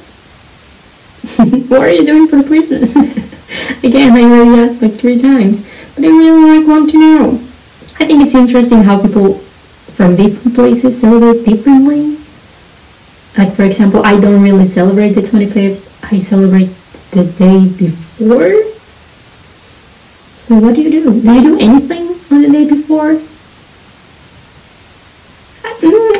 [1.68, 2.96] what are you doing for Christmas?
[3.84, 7.34] Again, I already asked like three times, but I really like want to know.
[8.00, 9.34] I think it's interesting how people
[9.94, 12.15] from different places celebrate differently.
[13.36, 15.82] Like for example, I don't really celebrate the 25th.
[16.12, 16.70] I celebrate
[17.10, 18.62] the day before.
[20.36, 21.20] So what do you do?
[21.20, 23.20] Do you do anything on the day before?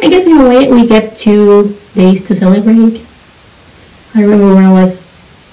[0.03, 3.05] I guess in a way we get two days to celebrate.
[4.15, 5.03] I remember when I was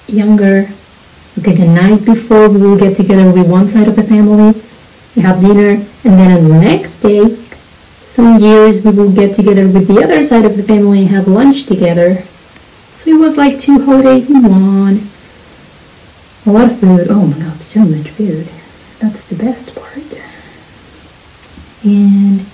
[0.06, 0.68] younger,
[1.38, 4.60] okay, the night before we will get together with one side of the family,
[5.16, 7.20] we have dinner, and then on the next day,
[8.14, 11.26] some years we will get together with the other side of the family and have
[11.26, 12.22] lunch together.
[12.90, 15.08] So it was like two holidays in one.
[16.46, 17.08] A lot of food.
[17.10, 18.46] Oh my god, so much food.
[19.00, 20.04] That's the best part.
[21.82, 22.46] And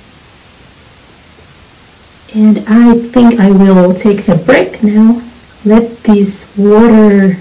[2.33, 5.21] and I think I will take a break now.
[5.67, 7.37] Let these water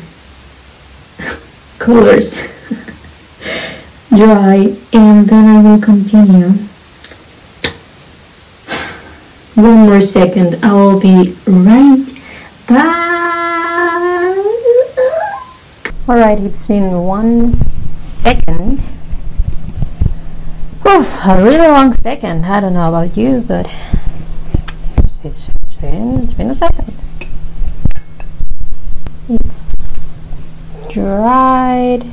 [1.80, 2.42] colors
[4.10, 6.69] dry and then I will continue.
[9.60, 12.06] One more second, I'll be right
[12.66, 13.10] back.
[16.08, 17.56] Alright, it's been one
[17.98, 18.80] second.
[20.88, 22.46] Oof, a really long second.
[22.46, 23.70] I don't know about you, but
[25.26, 26.96] it's, it's been it's been a second.
[29.28, 32.06] It's dried.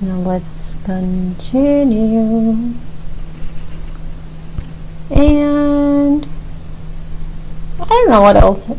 [0.00, 2.72] Now let's continue.
[5.10, 5.63] And I
[8.14, 8.70] know what else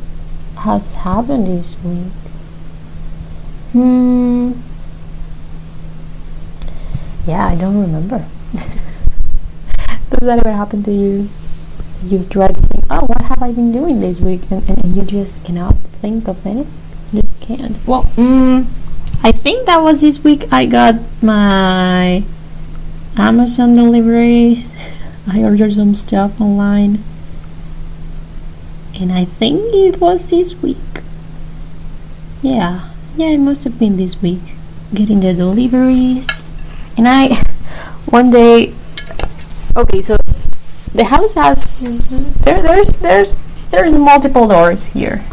[0.60, 2.16] has happened this week.
[3.74, 4.54] Hmm.
[7.28, 8.26] Yeah, I don't remember.
[8.54, 11.30] Does that ever happen to you?
[12.06, 14.50] You've tried to think, oh, what have I been doing this week?
[14.50, 16.72] And, and, and you just cannot think of anything.
[17.12, 17.78] You just can't.
[17.86, 18.66] Well, mm,
[19.22, 22.24] I think that was this week I got my
[23.18, 24.74] Amazon deliveries.
[25.28, 27.04] I ordered some stuff online.
[28.98, 30.78] And I think it was this week.
[32.42, 34.42] Yeah, yeah, it must have been this week.
[34.94, 36.44] Getting the deliveries.
[36.98, 37.36] And I,
[38.06, 38.74] one day,
[39.76, 40.16] okay, so
[40.94, 43.36] the house has, there, there's, there's,
[43.70, 45.26] there's multiple doors here.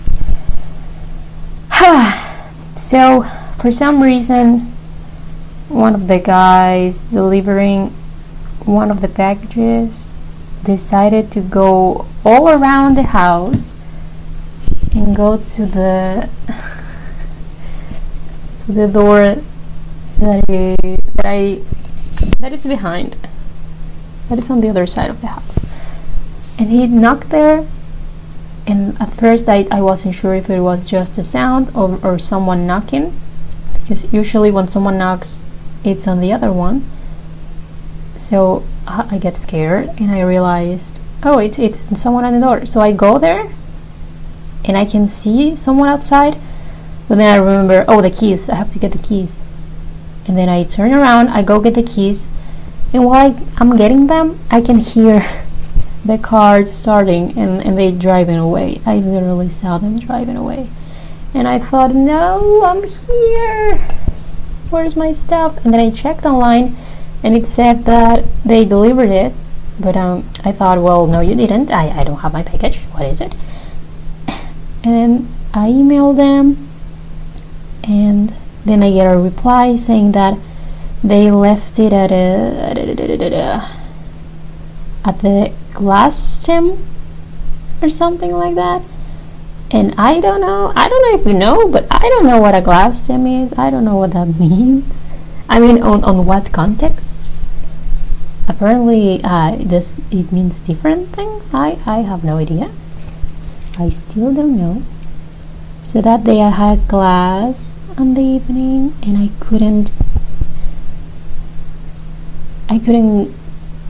[2.75, 3.22] so,
[3.59, 4.72] for some reason,
[5.68, 7.88] one of the guys delivering
[8.64, 10.11] one of the packages
[10.64, 13.77] decided to go all around the house
[14.94, 16.29] and go to the
[18.59, 19.42] to the door
[20.18, 20.77] that I,
[21.16, 21.61] that I
[22.38, 23.16] that it's behind
[24.29, 25.66] that it's on the other side of the house.
[26.59, 27.66] And he knocked there
[28.66, 32.18] and at first I, I wasn't sure if it was just a sound or, or
[32.18, 33.12] someone knocking
[33.75, 35.40] because usually when someone knocks
[35.83, 36.85] it's on the other one
[38.14, 42.66] so uh, I get scared and I realized oh it's it's someone at the door.
[42.66, 43.51] So I go there
[44.64, 46.38] and I can see someone outside
[47.09, 48.48] but then I remember oh the keys.
[48.48, 49.42] I have to get the keys.
[50.27, 52.29] And then I turn around I go get the keys
[52.92, 55.21] and while I, I'm getting them I can hear
[56.04, 58.81] the car starting and, and they driving away.
[58.85, 60.69] I literally saw them driving away.
[61.35, 63.79] And I thought no I'm here.
[64.69, 65.65] Where's my stuff?
[65.65, 66.77] And then I checked online
[67.23, 69.33] and it said that they delivered it
[69.79, 71.70] but um, I thought well no you didn't.
[71.70, 72.79] I, I don't have my package.
[72.92, 73.35] What is it?
[74.85, 76.68] And I emailed them
[77.85, 80.38] and then I get a reply saying that
[81.02, 83.68] they left it at a
[85.04, 86.79] at the glass stem
[87.81, 88.83] or something like that.
[89.70, 90.73] And I don't know.
[90.77, 93.52] I don't know if you know but I don't know what a glass stem is.
[93.58, 95.12] I don't know what that means
[95.53, 97.21] I mean on, on what context
[98.48, 101.50] apparently uh, this it means different things.
[101.53, 102.71] I I have no idea.
[103.79, 104.83] I still don't know.
[105.79, 109.92] So that day I had a class on the evening and I couldn't
[112.71, 113.35] I couldn't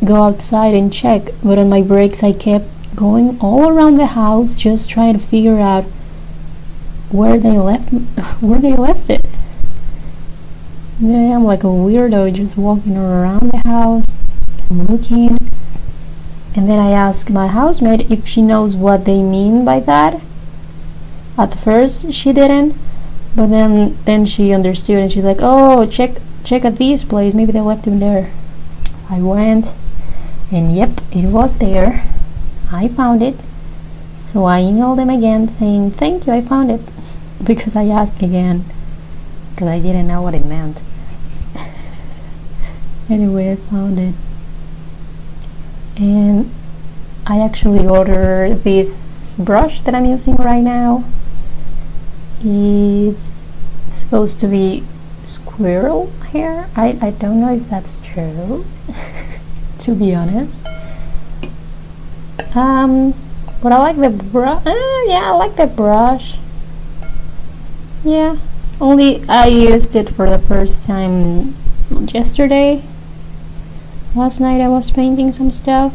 [0.04, 4.56] go outside and check, but on my breaks I kept going all around the house
[4.56, 5.84] just trying to figure out
[7.10, 7.90] where they left
[8.40, 9.22] where they left it.
[11.02, 14.06] And then I'm like a weirdo just walking around the house
[14.70, 15.36] looking
[16.54, 20.20] and then I ask my housemate if she knows what they mean by that.
[21.36, 22.76] At first she didn't,
[23.34, 27.34] but then then she understood and she's like, "Oh, check check at this place.
[27.34, 28.30] Maybe they left him there."
[29.10, 29.74] I went,
[30.52, 32.06] and yep, it was there.
[32.70, 33.34] I found it.
[34.20, 36.82] So I emailed them again saying, "Thank you, I found it,"
[37.42, 38.64] because I asked again
[39.50, 40.80] because I didn't know what it meant.
[43.12, 44.14] Anyway, I found it,
[45.96, 46.50] and
[47.26, 51.04] I actually ordered this brush that I'm using right now.
[52.42, 53.44] It's
[53.90, 54.82] supposed to be
[55.24, 56.68] squirrel hair.
[56.74, 58.64] I, I don't know if that's true,
[59.80, 60.66] to be honest.
[62.54, 63.14] Um,
[63.62, 64.66] but I like the brush.
[64.66, 66.38] Uh, yeah, I like the brush.
[68.04, 68.38] Yeah,
[68.80, 71.54] only I used it for the first time
[72.08, 72.82] yesterday.
[74.14, 75.94] Last night I was painting some stuff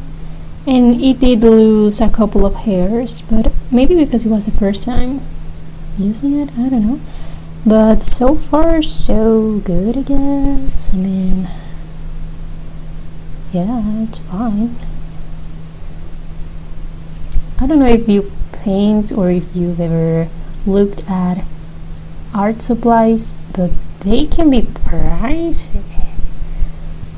[0.66, 4.82] and it did lose a couple of hairs, but maybe because it was the first
[4.82, 5.22] time
[6.00, 7.00] using it, I don't know.
[7.64, 10.94] But so far, so good, I guess.
[10.94, 11.48] I mean,
[13.54, 14.76] yeah, it's fine.
[17.60, 20.28] I don't know if you paint or if you've ever
[20.66, 21.46] looked at
[22.34, 25.97] art supplies, but they can be pricey.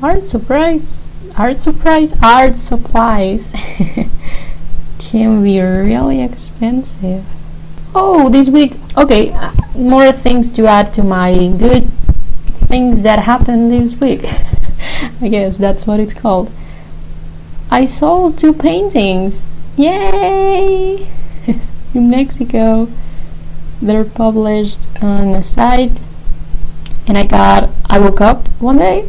[0.02, 3.52] Art supplies, art supplies, art supplies
[4.98, 7.22] can be really expensive.
[7.94, 11.90] Oh, this week, okay, uh, more things to add to my good
[12.64, 14.22] things that happened this week.
[15.20, 16.50] I guess that's what it's called.
[17.70, 19.48] I sold two paintings.
[19.76, 21.08] Yay!
[21.94, 22.88] In Mexico.
[23.82, 26.00] They're published on a site.
[27.06, 29.06] And I got, I woke up one day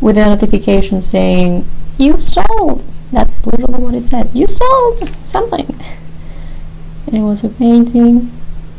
[0.00, 2.84] with a notification saying, You sold!
[3.12, 4.34] That's literally what it said.
[4.34, 5.66] You sold something!
[7.06, 8.30] And it was a painting.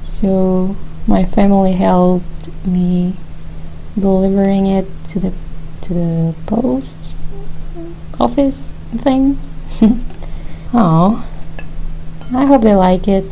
[0.03, 0.75] So
[1.07, 3.15] my family helped me
[3.99, 5.33] delivering it to the
[5.81, 7.15] to the post
[8.19, 9.39] office thing.
[10.73, 11.25] oh,
[12.33, 13.25] I hope they like it.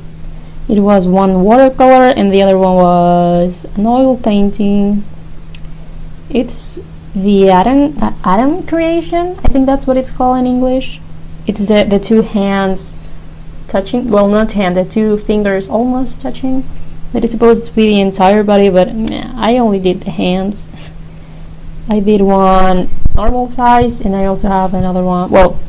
[0.67, 5.03] It was one watercolor and the other one was an oil painting.
[6.29, 6.79] It's
[7.23, 9.37] the Adam uh, Adam creation.
[9.43, 10.99] I think that's what it's called in English.
[11.47, 12.95] It's the the two hands
[13.67, 14.09] touching.
[14.09, 16.63] Well, not hand, the two fingers almost touching.
[17.13, 20.67] But it's supposed to be the entire body, but I only did the hands.
[21.89, 25.31] I did one normal size, and I also have another one.
[25.31, 25.59] Well,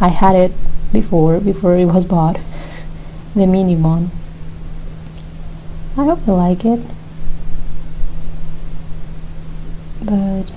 [0.00, 0.52] I had it
[0.92, 2.38] before, before it was bought,
[3.34, 4.10] the mini one.
[5.96, 6.80] I hope you like it.
[10.00, 10.52] But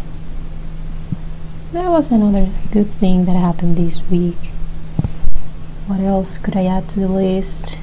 [1.72, 4.51] that was another good thing that happened this week.
[5.88, 7.78] What else could I add to the list?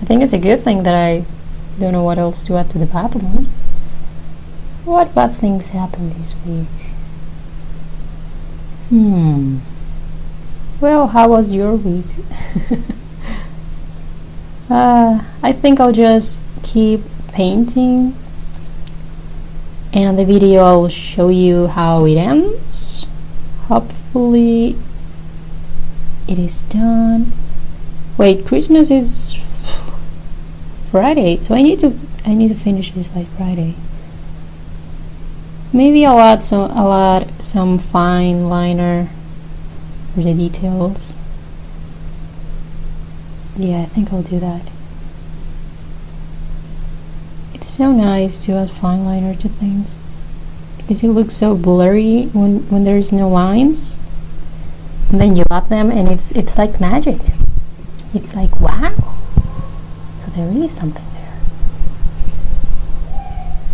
[0.00, 1.24] I think it's a good thing that I
[1.78, 3.46] don't know what else to add to the one.
[4.84, 6.90] What bad things happened this week?
[8.90, 9.58] Hmm.
[10.80, 12.04] Well, how was your week?
[14.70, 18.14] uh, I think I'll just keep painting
[19.92, 23.06] and on the video I'll show you how it ends.
[23.66, 24.76] Hopefully
[26.26, 27.32] it is done.
[28.16, 29.34] Wait, Christmas is
[30.90, 33.74] Friday, so I need to I need to finish this by Friday.
[35.72, 39.08] Maybe I'll add some I'll add some fine liner
[40.14, 41.14] for the details.
[43.56, 44.62] Yeah, I think I'll do that.
[47.62, 50.02] It's so nice to add fine liner to things
[50.78, 54.02] because it looks so blurry when when there's no lines.
[55.12, 57.20] And then you add them and it's it's like magic.
[58.12, 59.14] It's like wow.
[60.18, 61.38] So there is something there.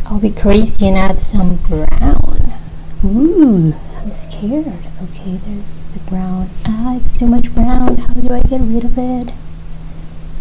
[0.04, 2.52] I'll be crazy and add some brown.
[3.02, 4.84] Ooh, I'm scared.
[5.04, 6.50] Okay, there's the brown.
[6.66, 7.96] Ah, it's too much brown.
[7.96, 9.32] How do I get rid of it?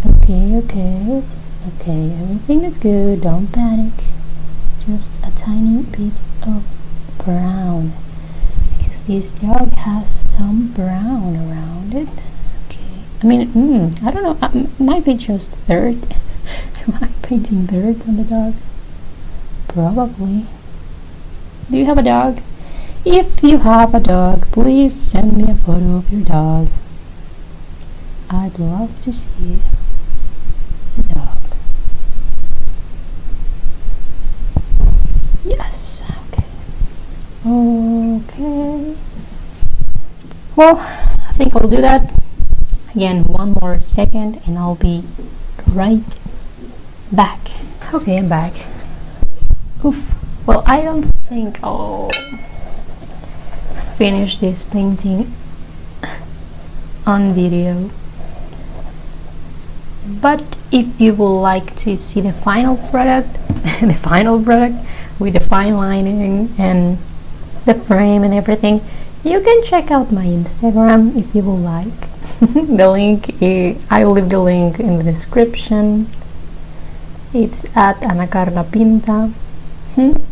[0.05, 2.11] Okay, okay, it's okay.
[2.21, 3.21] Everything is good.
[3.21, 3.93] Don't panic.
[4.85, 6.13] Just a tiny bit
[6.43, 6.63] of
[7.23, 7.93] brown
[8.77, 12.07] because this dog has some brown around it.
[12.67, 13.03] Okay.
[13.21, 14.85] I mean, mm, I don't know.
[14.85, 15.97] Might be just dirt.
[16.87, 18.55] Am I painting dirt on the dog?
[19.67, 20.45] Probably.
[21.69, 22.41] Do you have a dog?
[23.05, 26.69] If you have a dog, please send me a photo of your dog.
[28.29, 29.59] I'd love to see
[30.97, 31.37] a dog.
[35.45, 36.43] Yes, okay.
[37.45, 38.95] Okay.
[40.55, 42.11] Well, I think I'll do that.
[42.95, 45.03] Again, one more second and I'll be
[45.71, 46.03] right
[47.11, 47.39] back.
[47.93, 48.53] Okay, I'm back.
[49.85, 50.15] Oof.
[50.47, 52.09] Well, I don't think I'll
[53.97, 55.33] finish this painting
[57.05, 57.91] on video.
[60.07, 63.33] But if you would like to see the final product,
[63.81, 64.75] the final product
[65.19, 66.97] with the fine lining and
[67.67, 68.81] the frame and everything,
[69.23, 71.99] you can check out my Instagram if you would like.
[72.39, 73.35] the link,
[73.91, 76.07] I will leave the link in the description.
[77.33, 79.31] It's at Ana Carla Pinta.
[79.93, 80.13] Hmm?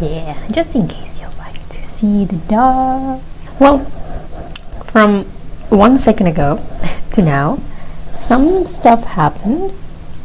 [0.00, 3.22] Yeah, just in case you'd like to see the dog.
[3.60, 3.84] Well,
[4.82, 5.26] from
[5.70, 6.58] one second ago
[7.12, 7.60] to now,
[8.16, 9.72] some stuff happened.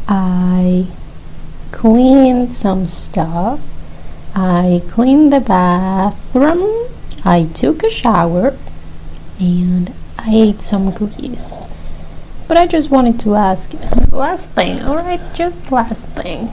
[0.08, 0.88] I
[1.72, 3.62] cleaned some stuff.
[4.40, 6.92] I cleaned the bathroom.
[7.26, 8.56] I took a shower
[9.40, 11.52] and I ate some cookies.
[12.48, 13.74] But I just wanted to ask
[14.12, 16.52] last thing, alright, just last thing.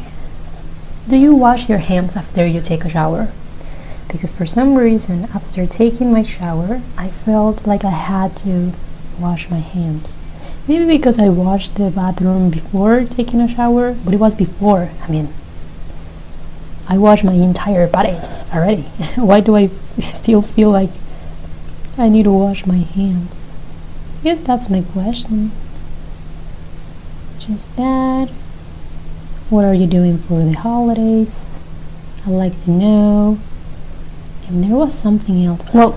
[1.08, 3.30] Do you wash your hands after you take a shower?
[4.08, 8.72] Because for some reason, after taking my shower, I felt like I had to
[9.20, 10.16] wash my hands.
[10.66, 14.88] Maybe because I washed the bathroom before taking a shower, but it was before.
[15.02, 15.34] I mean,
[16.88, 18.16] I washed my entire body
[18.52, 18.82] already.
[19.16, 19.68] Why do I
[20.00, 20.90] still feel like
[21.96, 23.46] I need to wash my hands?
[24.22, 25.52] Guess that's my question.
[27.38, 28.28] Just that.
[29.50, 31.44] What are you doing for the holidays?
[32.26, 33.38] I'd like to know.
[34.48, 35.64] And there was something else.
[35.74, 35.92] Well,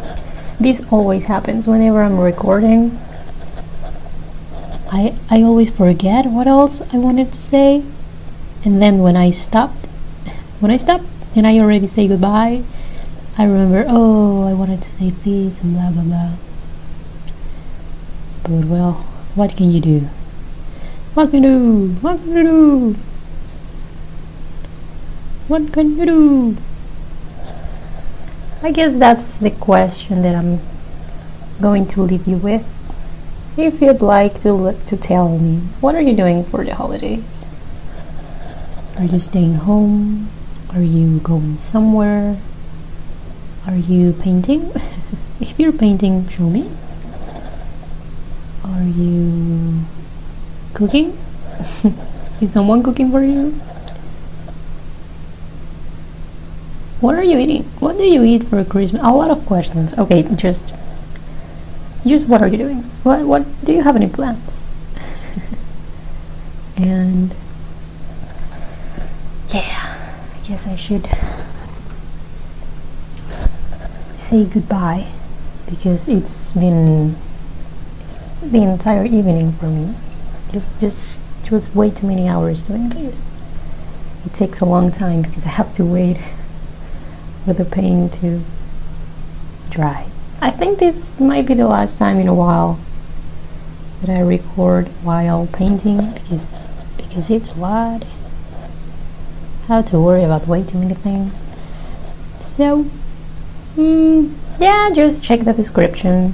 [0.59, 2.99] this always happens whenever I'm recording.
[4.91, 7.83] I, I always forget what else I wanted to say.
[8.65, 9.86] And then when I stopped,
[10.59, 11.01] when I stop
[11.35, 12.63] and I already say goodbye,
[13.37, 16.31] I remember, oh, I wanted to say this and blah blah blah.
[18.43, 18.93] But well,
[19.35, 19.99] what can you do?
[21.13, 21.87] What can you do?
[22.01, 22.95] What can you do?
[25.47, 26.57] What can you do?
[28.63, 30.59] I guess that's the question that I'm
[31.61, 32.65] going to leave you with.
[33.55, 37.45] If you'd like to, look to tell me, what are you doing for the holidays?
[38.97, 40.29] Are you staying home?
[40.77, 42.37] Are you going somewhere?
[43.65, 44.71] Are you painting?
[45.41, 46.69] if you're painting, show me.
[48.63, 49.79] Are you
[50.75, 51.17] cooking?
[52.41, 53.59] Is someone cooking for you?
[57.01, 57.63] What are you eating?
[57.79, 59.01] What do you eat for Christmas?
[59.01, 59.97] A lot of questions.
[59.97, 60.75] Okay, just
[62.05, 62.83] just what are you doing?
[63.01, 64.61] What what do you have any plans?
[66.77, 67.33] and
[69.49, 69.97] yeah,
[70.35, 71.05] I guess I should
[74.17, 75.07] say goodbye
[75.69, 77.17] because it's been
[77.99, 79.93] it's the entire evening for me.
[80.53, 81.01] Just just
[81.43, 83.29] it was way too many hours doing this.
[84.25, 86.17] It takes a long time because I have to wait
[87.43, 88.41] for the paint to
[89.69, 90.07] dry.
[90.41, 92.79] I think this might be the last time in a while
[93.99, 96.55] that I record while painting because
[96.95, 98.05] because it's a lot.
[99.67, 101.39] Have to worry about way too many things.
[102.39, 102.85] So,
[103.75, 106.33] mm, yeah, just check the description.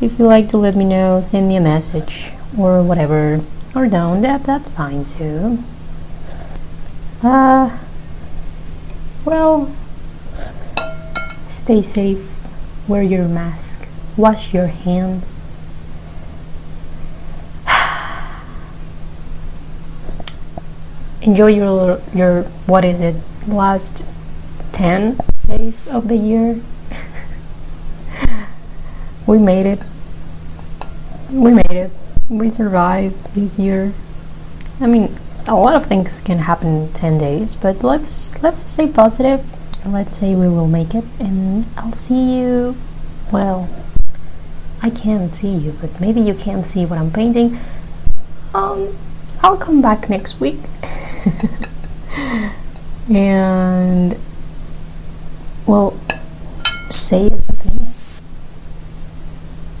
[0.00, 3.42] If you like to let me know, send me a message or whatever.
[3.74, 5.62] Or don't, that, that's fine too.
[7.22, 7.76] Uh,
[9.24, 9.70] well,
[11.50, 12.28] stay safe
[12.88, 13.86] wear your mask,
[14.16, 15.37] wash your hands.
[21.28, 23.14] Enjoy your your what is it
[23.46, 24.02] last
[24.72, 26.58] 10 days of the year.
[29.26, 29.82] we made it.
[31.30, 31.90] We made it.
[32.30, 33.92] We survived this year.
[34.80, 38.88] I mean, a lot of things can happen in 10 days, but let's let's stay
[38.88, 39.44] positive
[39.84, 42.74] let's say we will make it and I'll see you
[43.30, 43.68] well
[44.82, 47.58] I can't see you but maybe you can see what I'm painting
[48.54, 48.96] um
[49.42, 50.58] I'll come back next week.
[53.08, 54.16] and
[55.66, 55.98] well,
[56.90, 57.40] say it.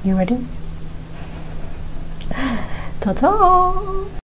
[0.04, 0.46] You ready?
[3.00, 4.17] Ta ta!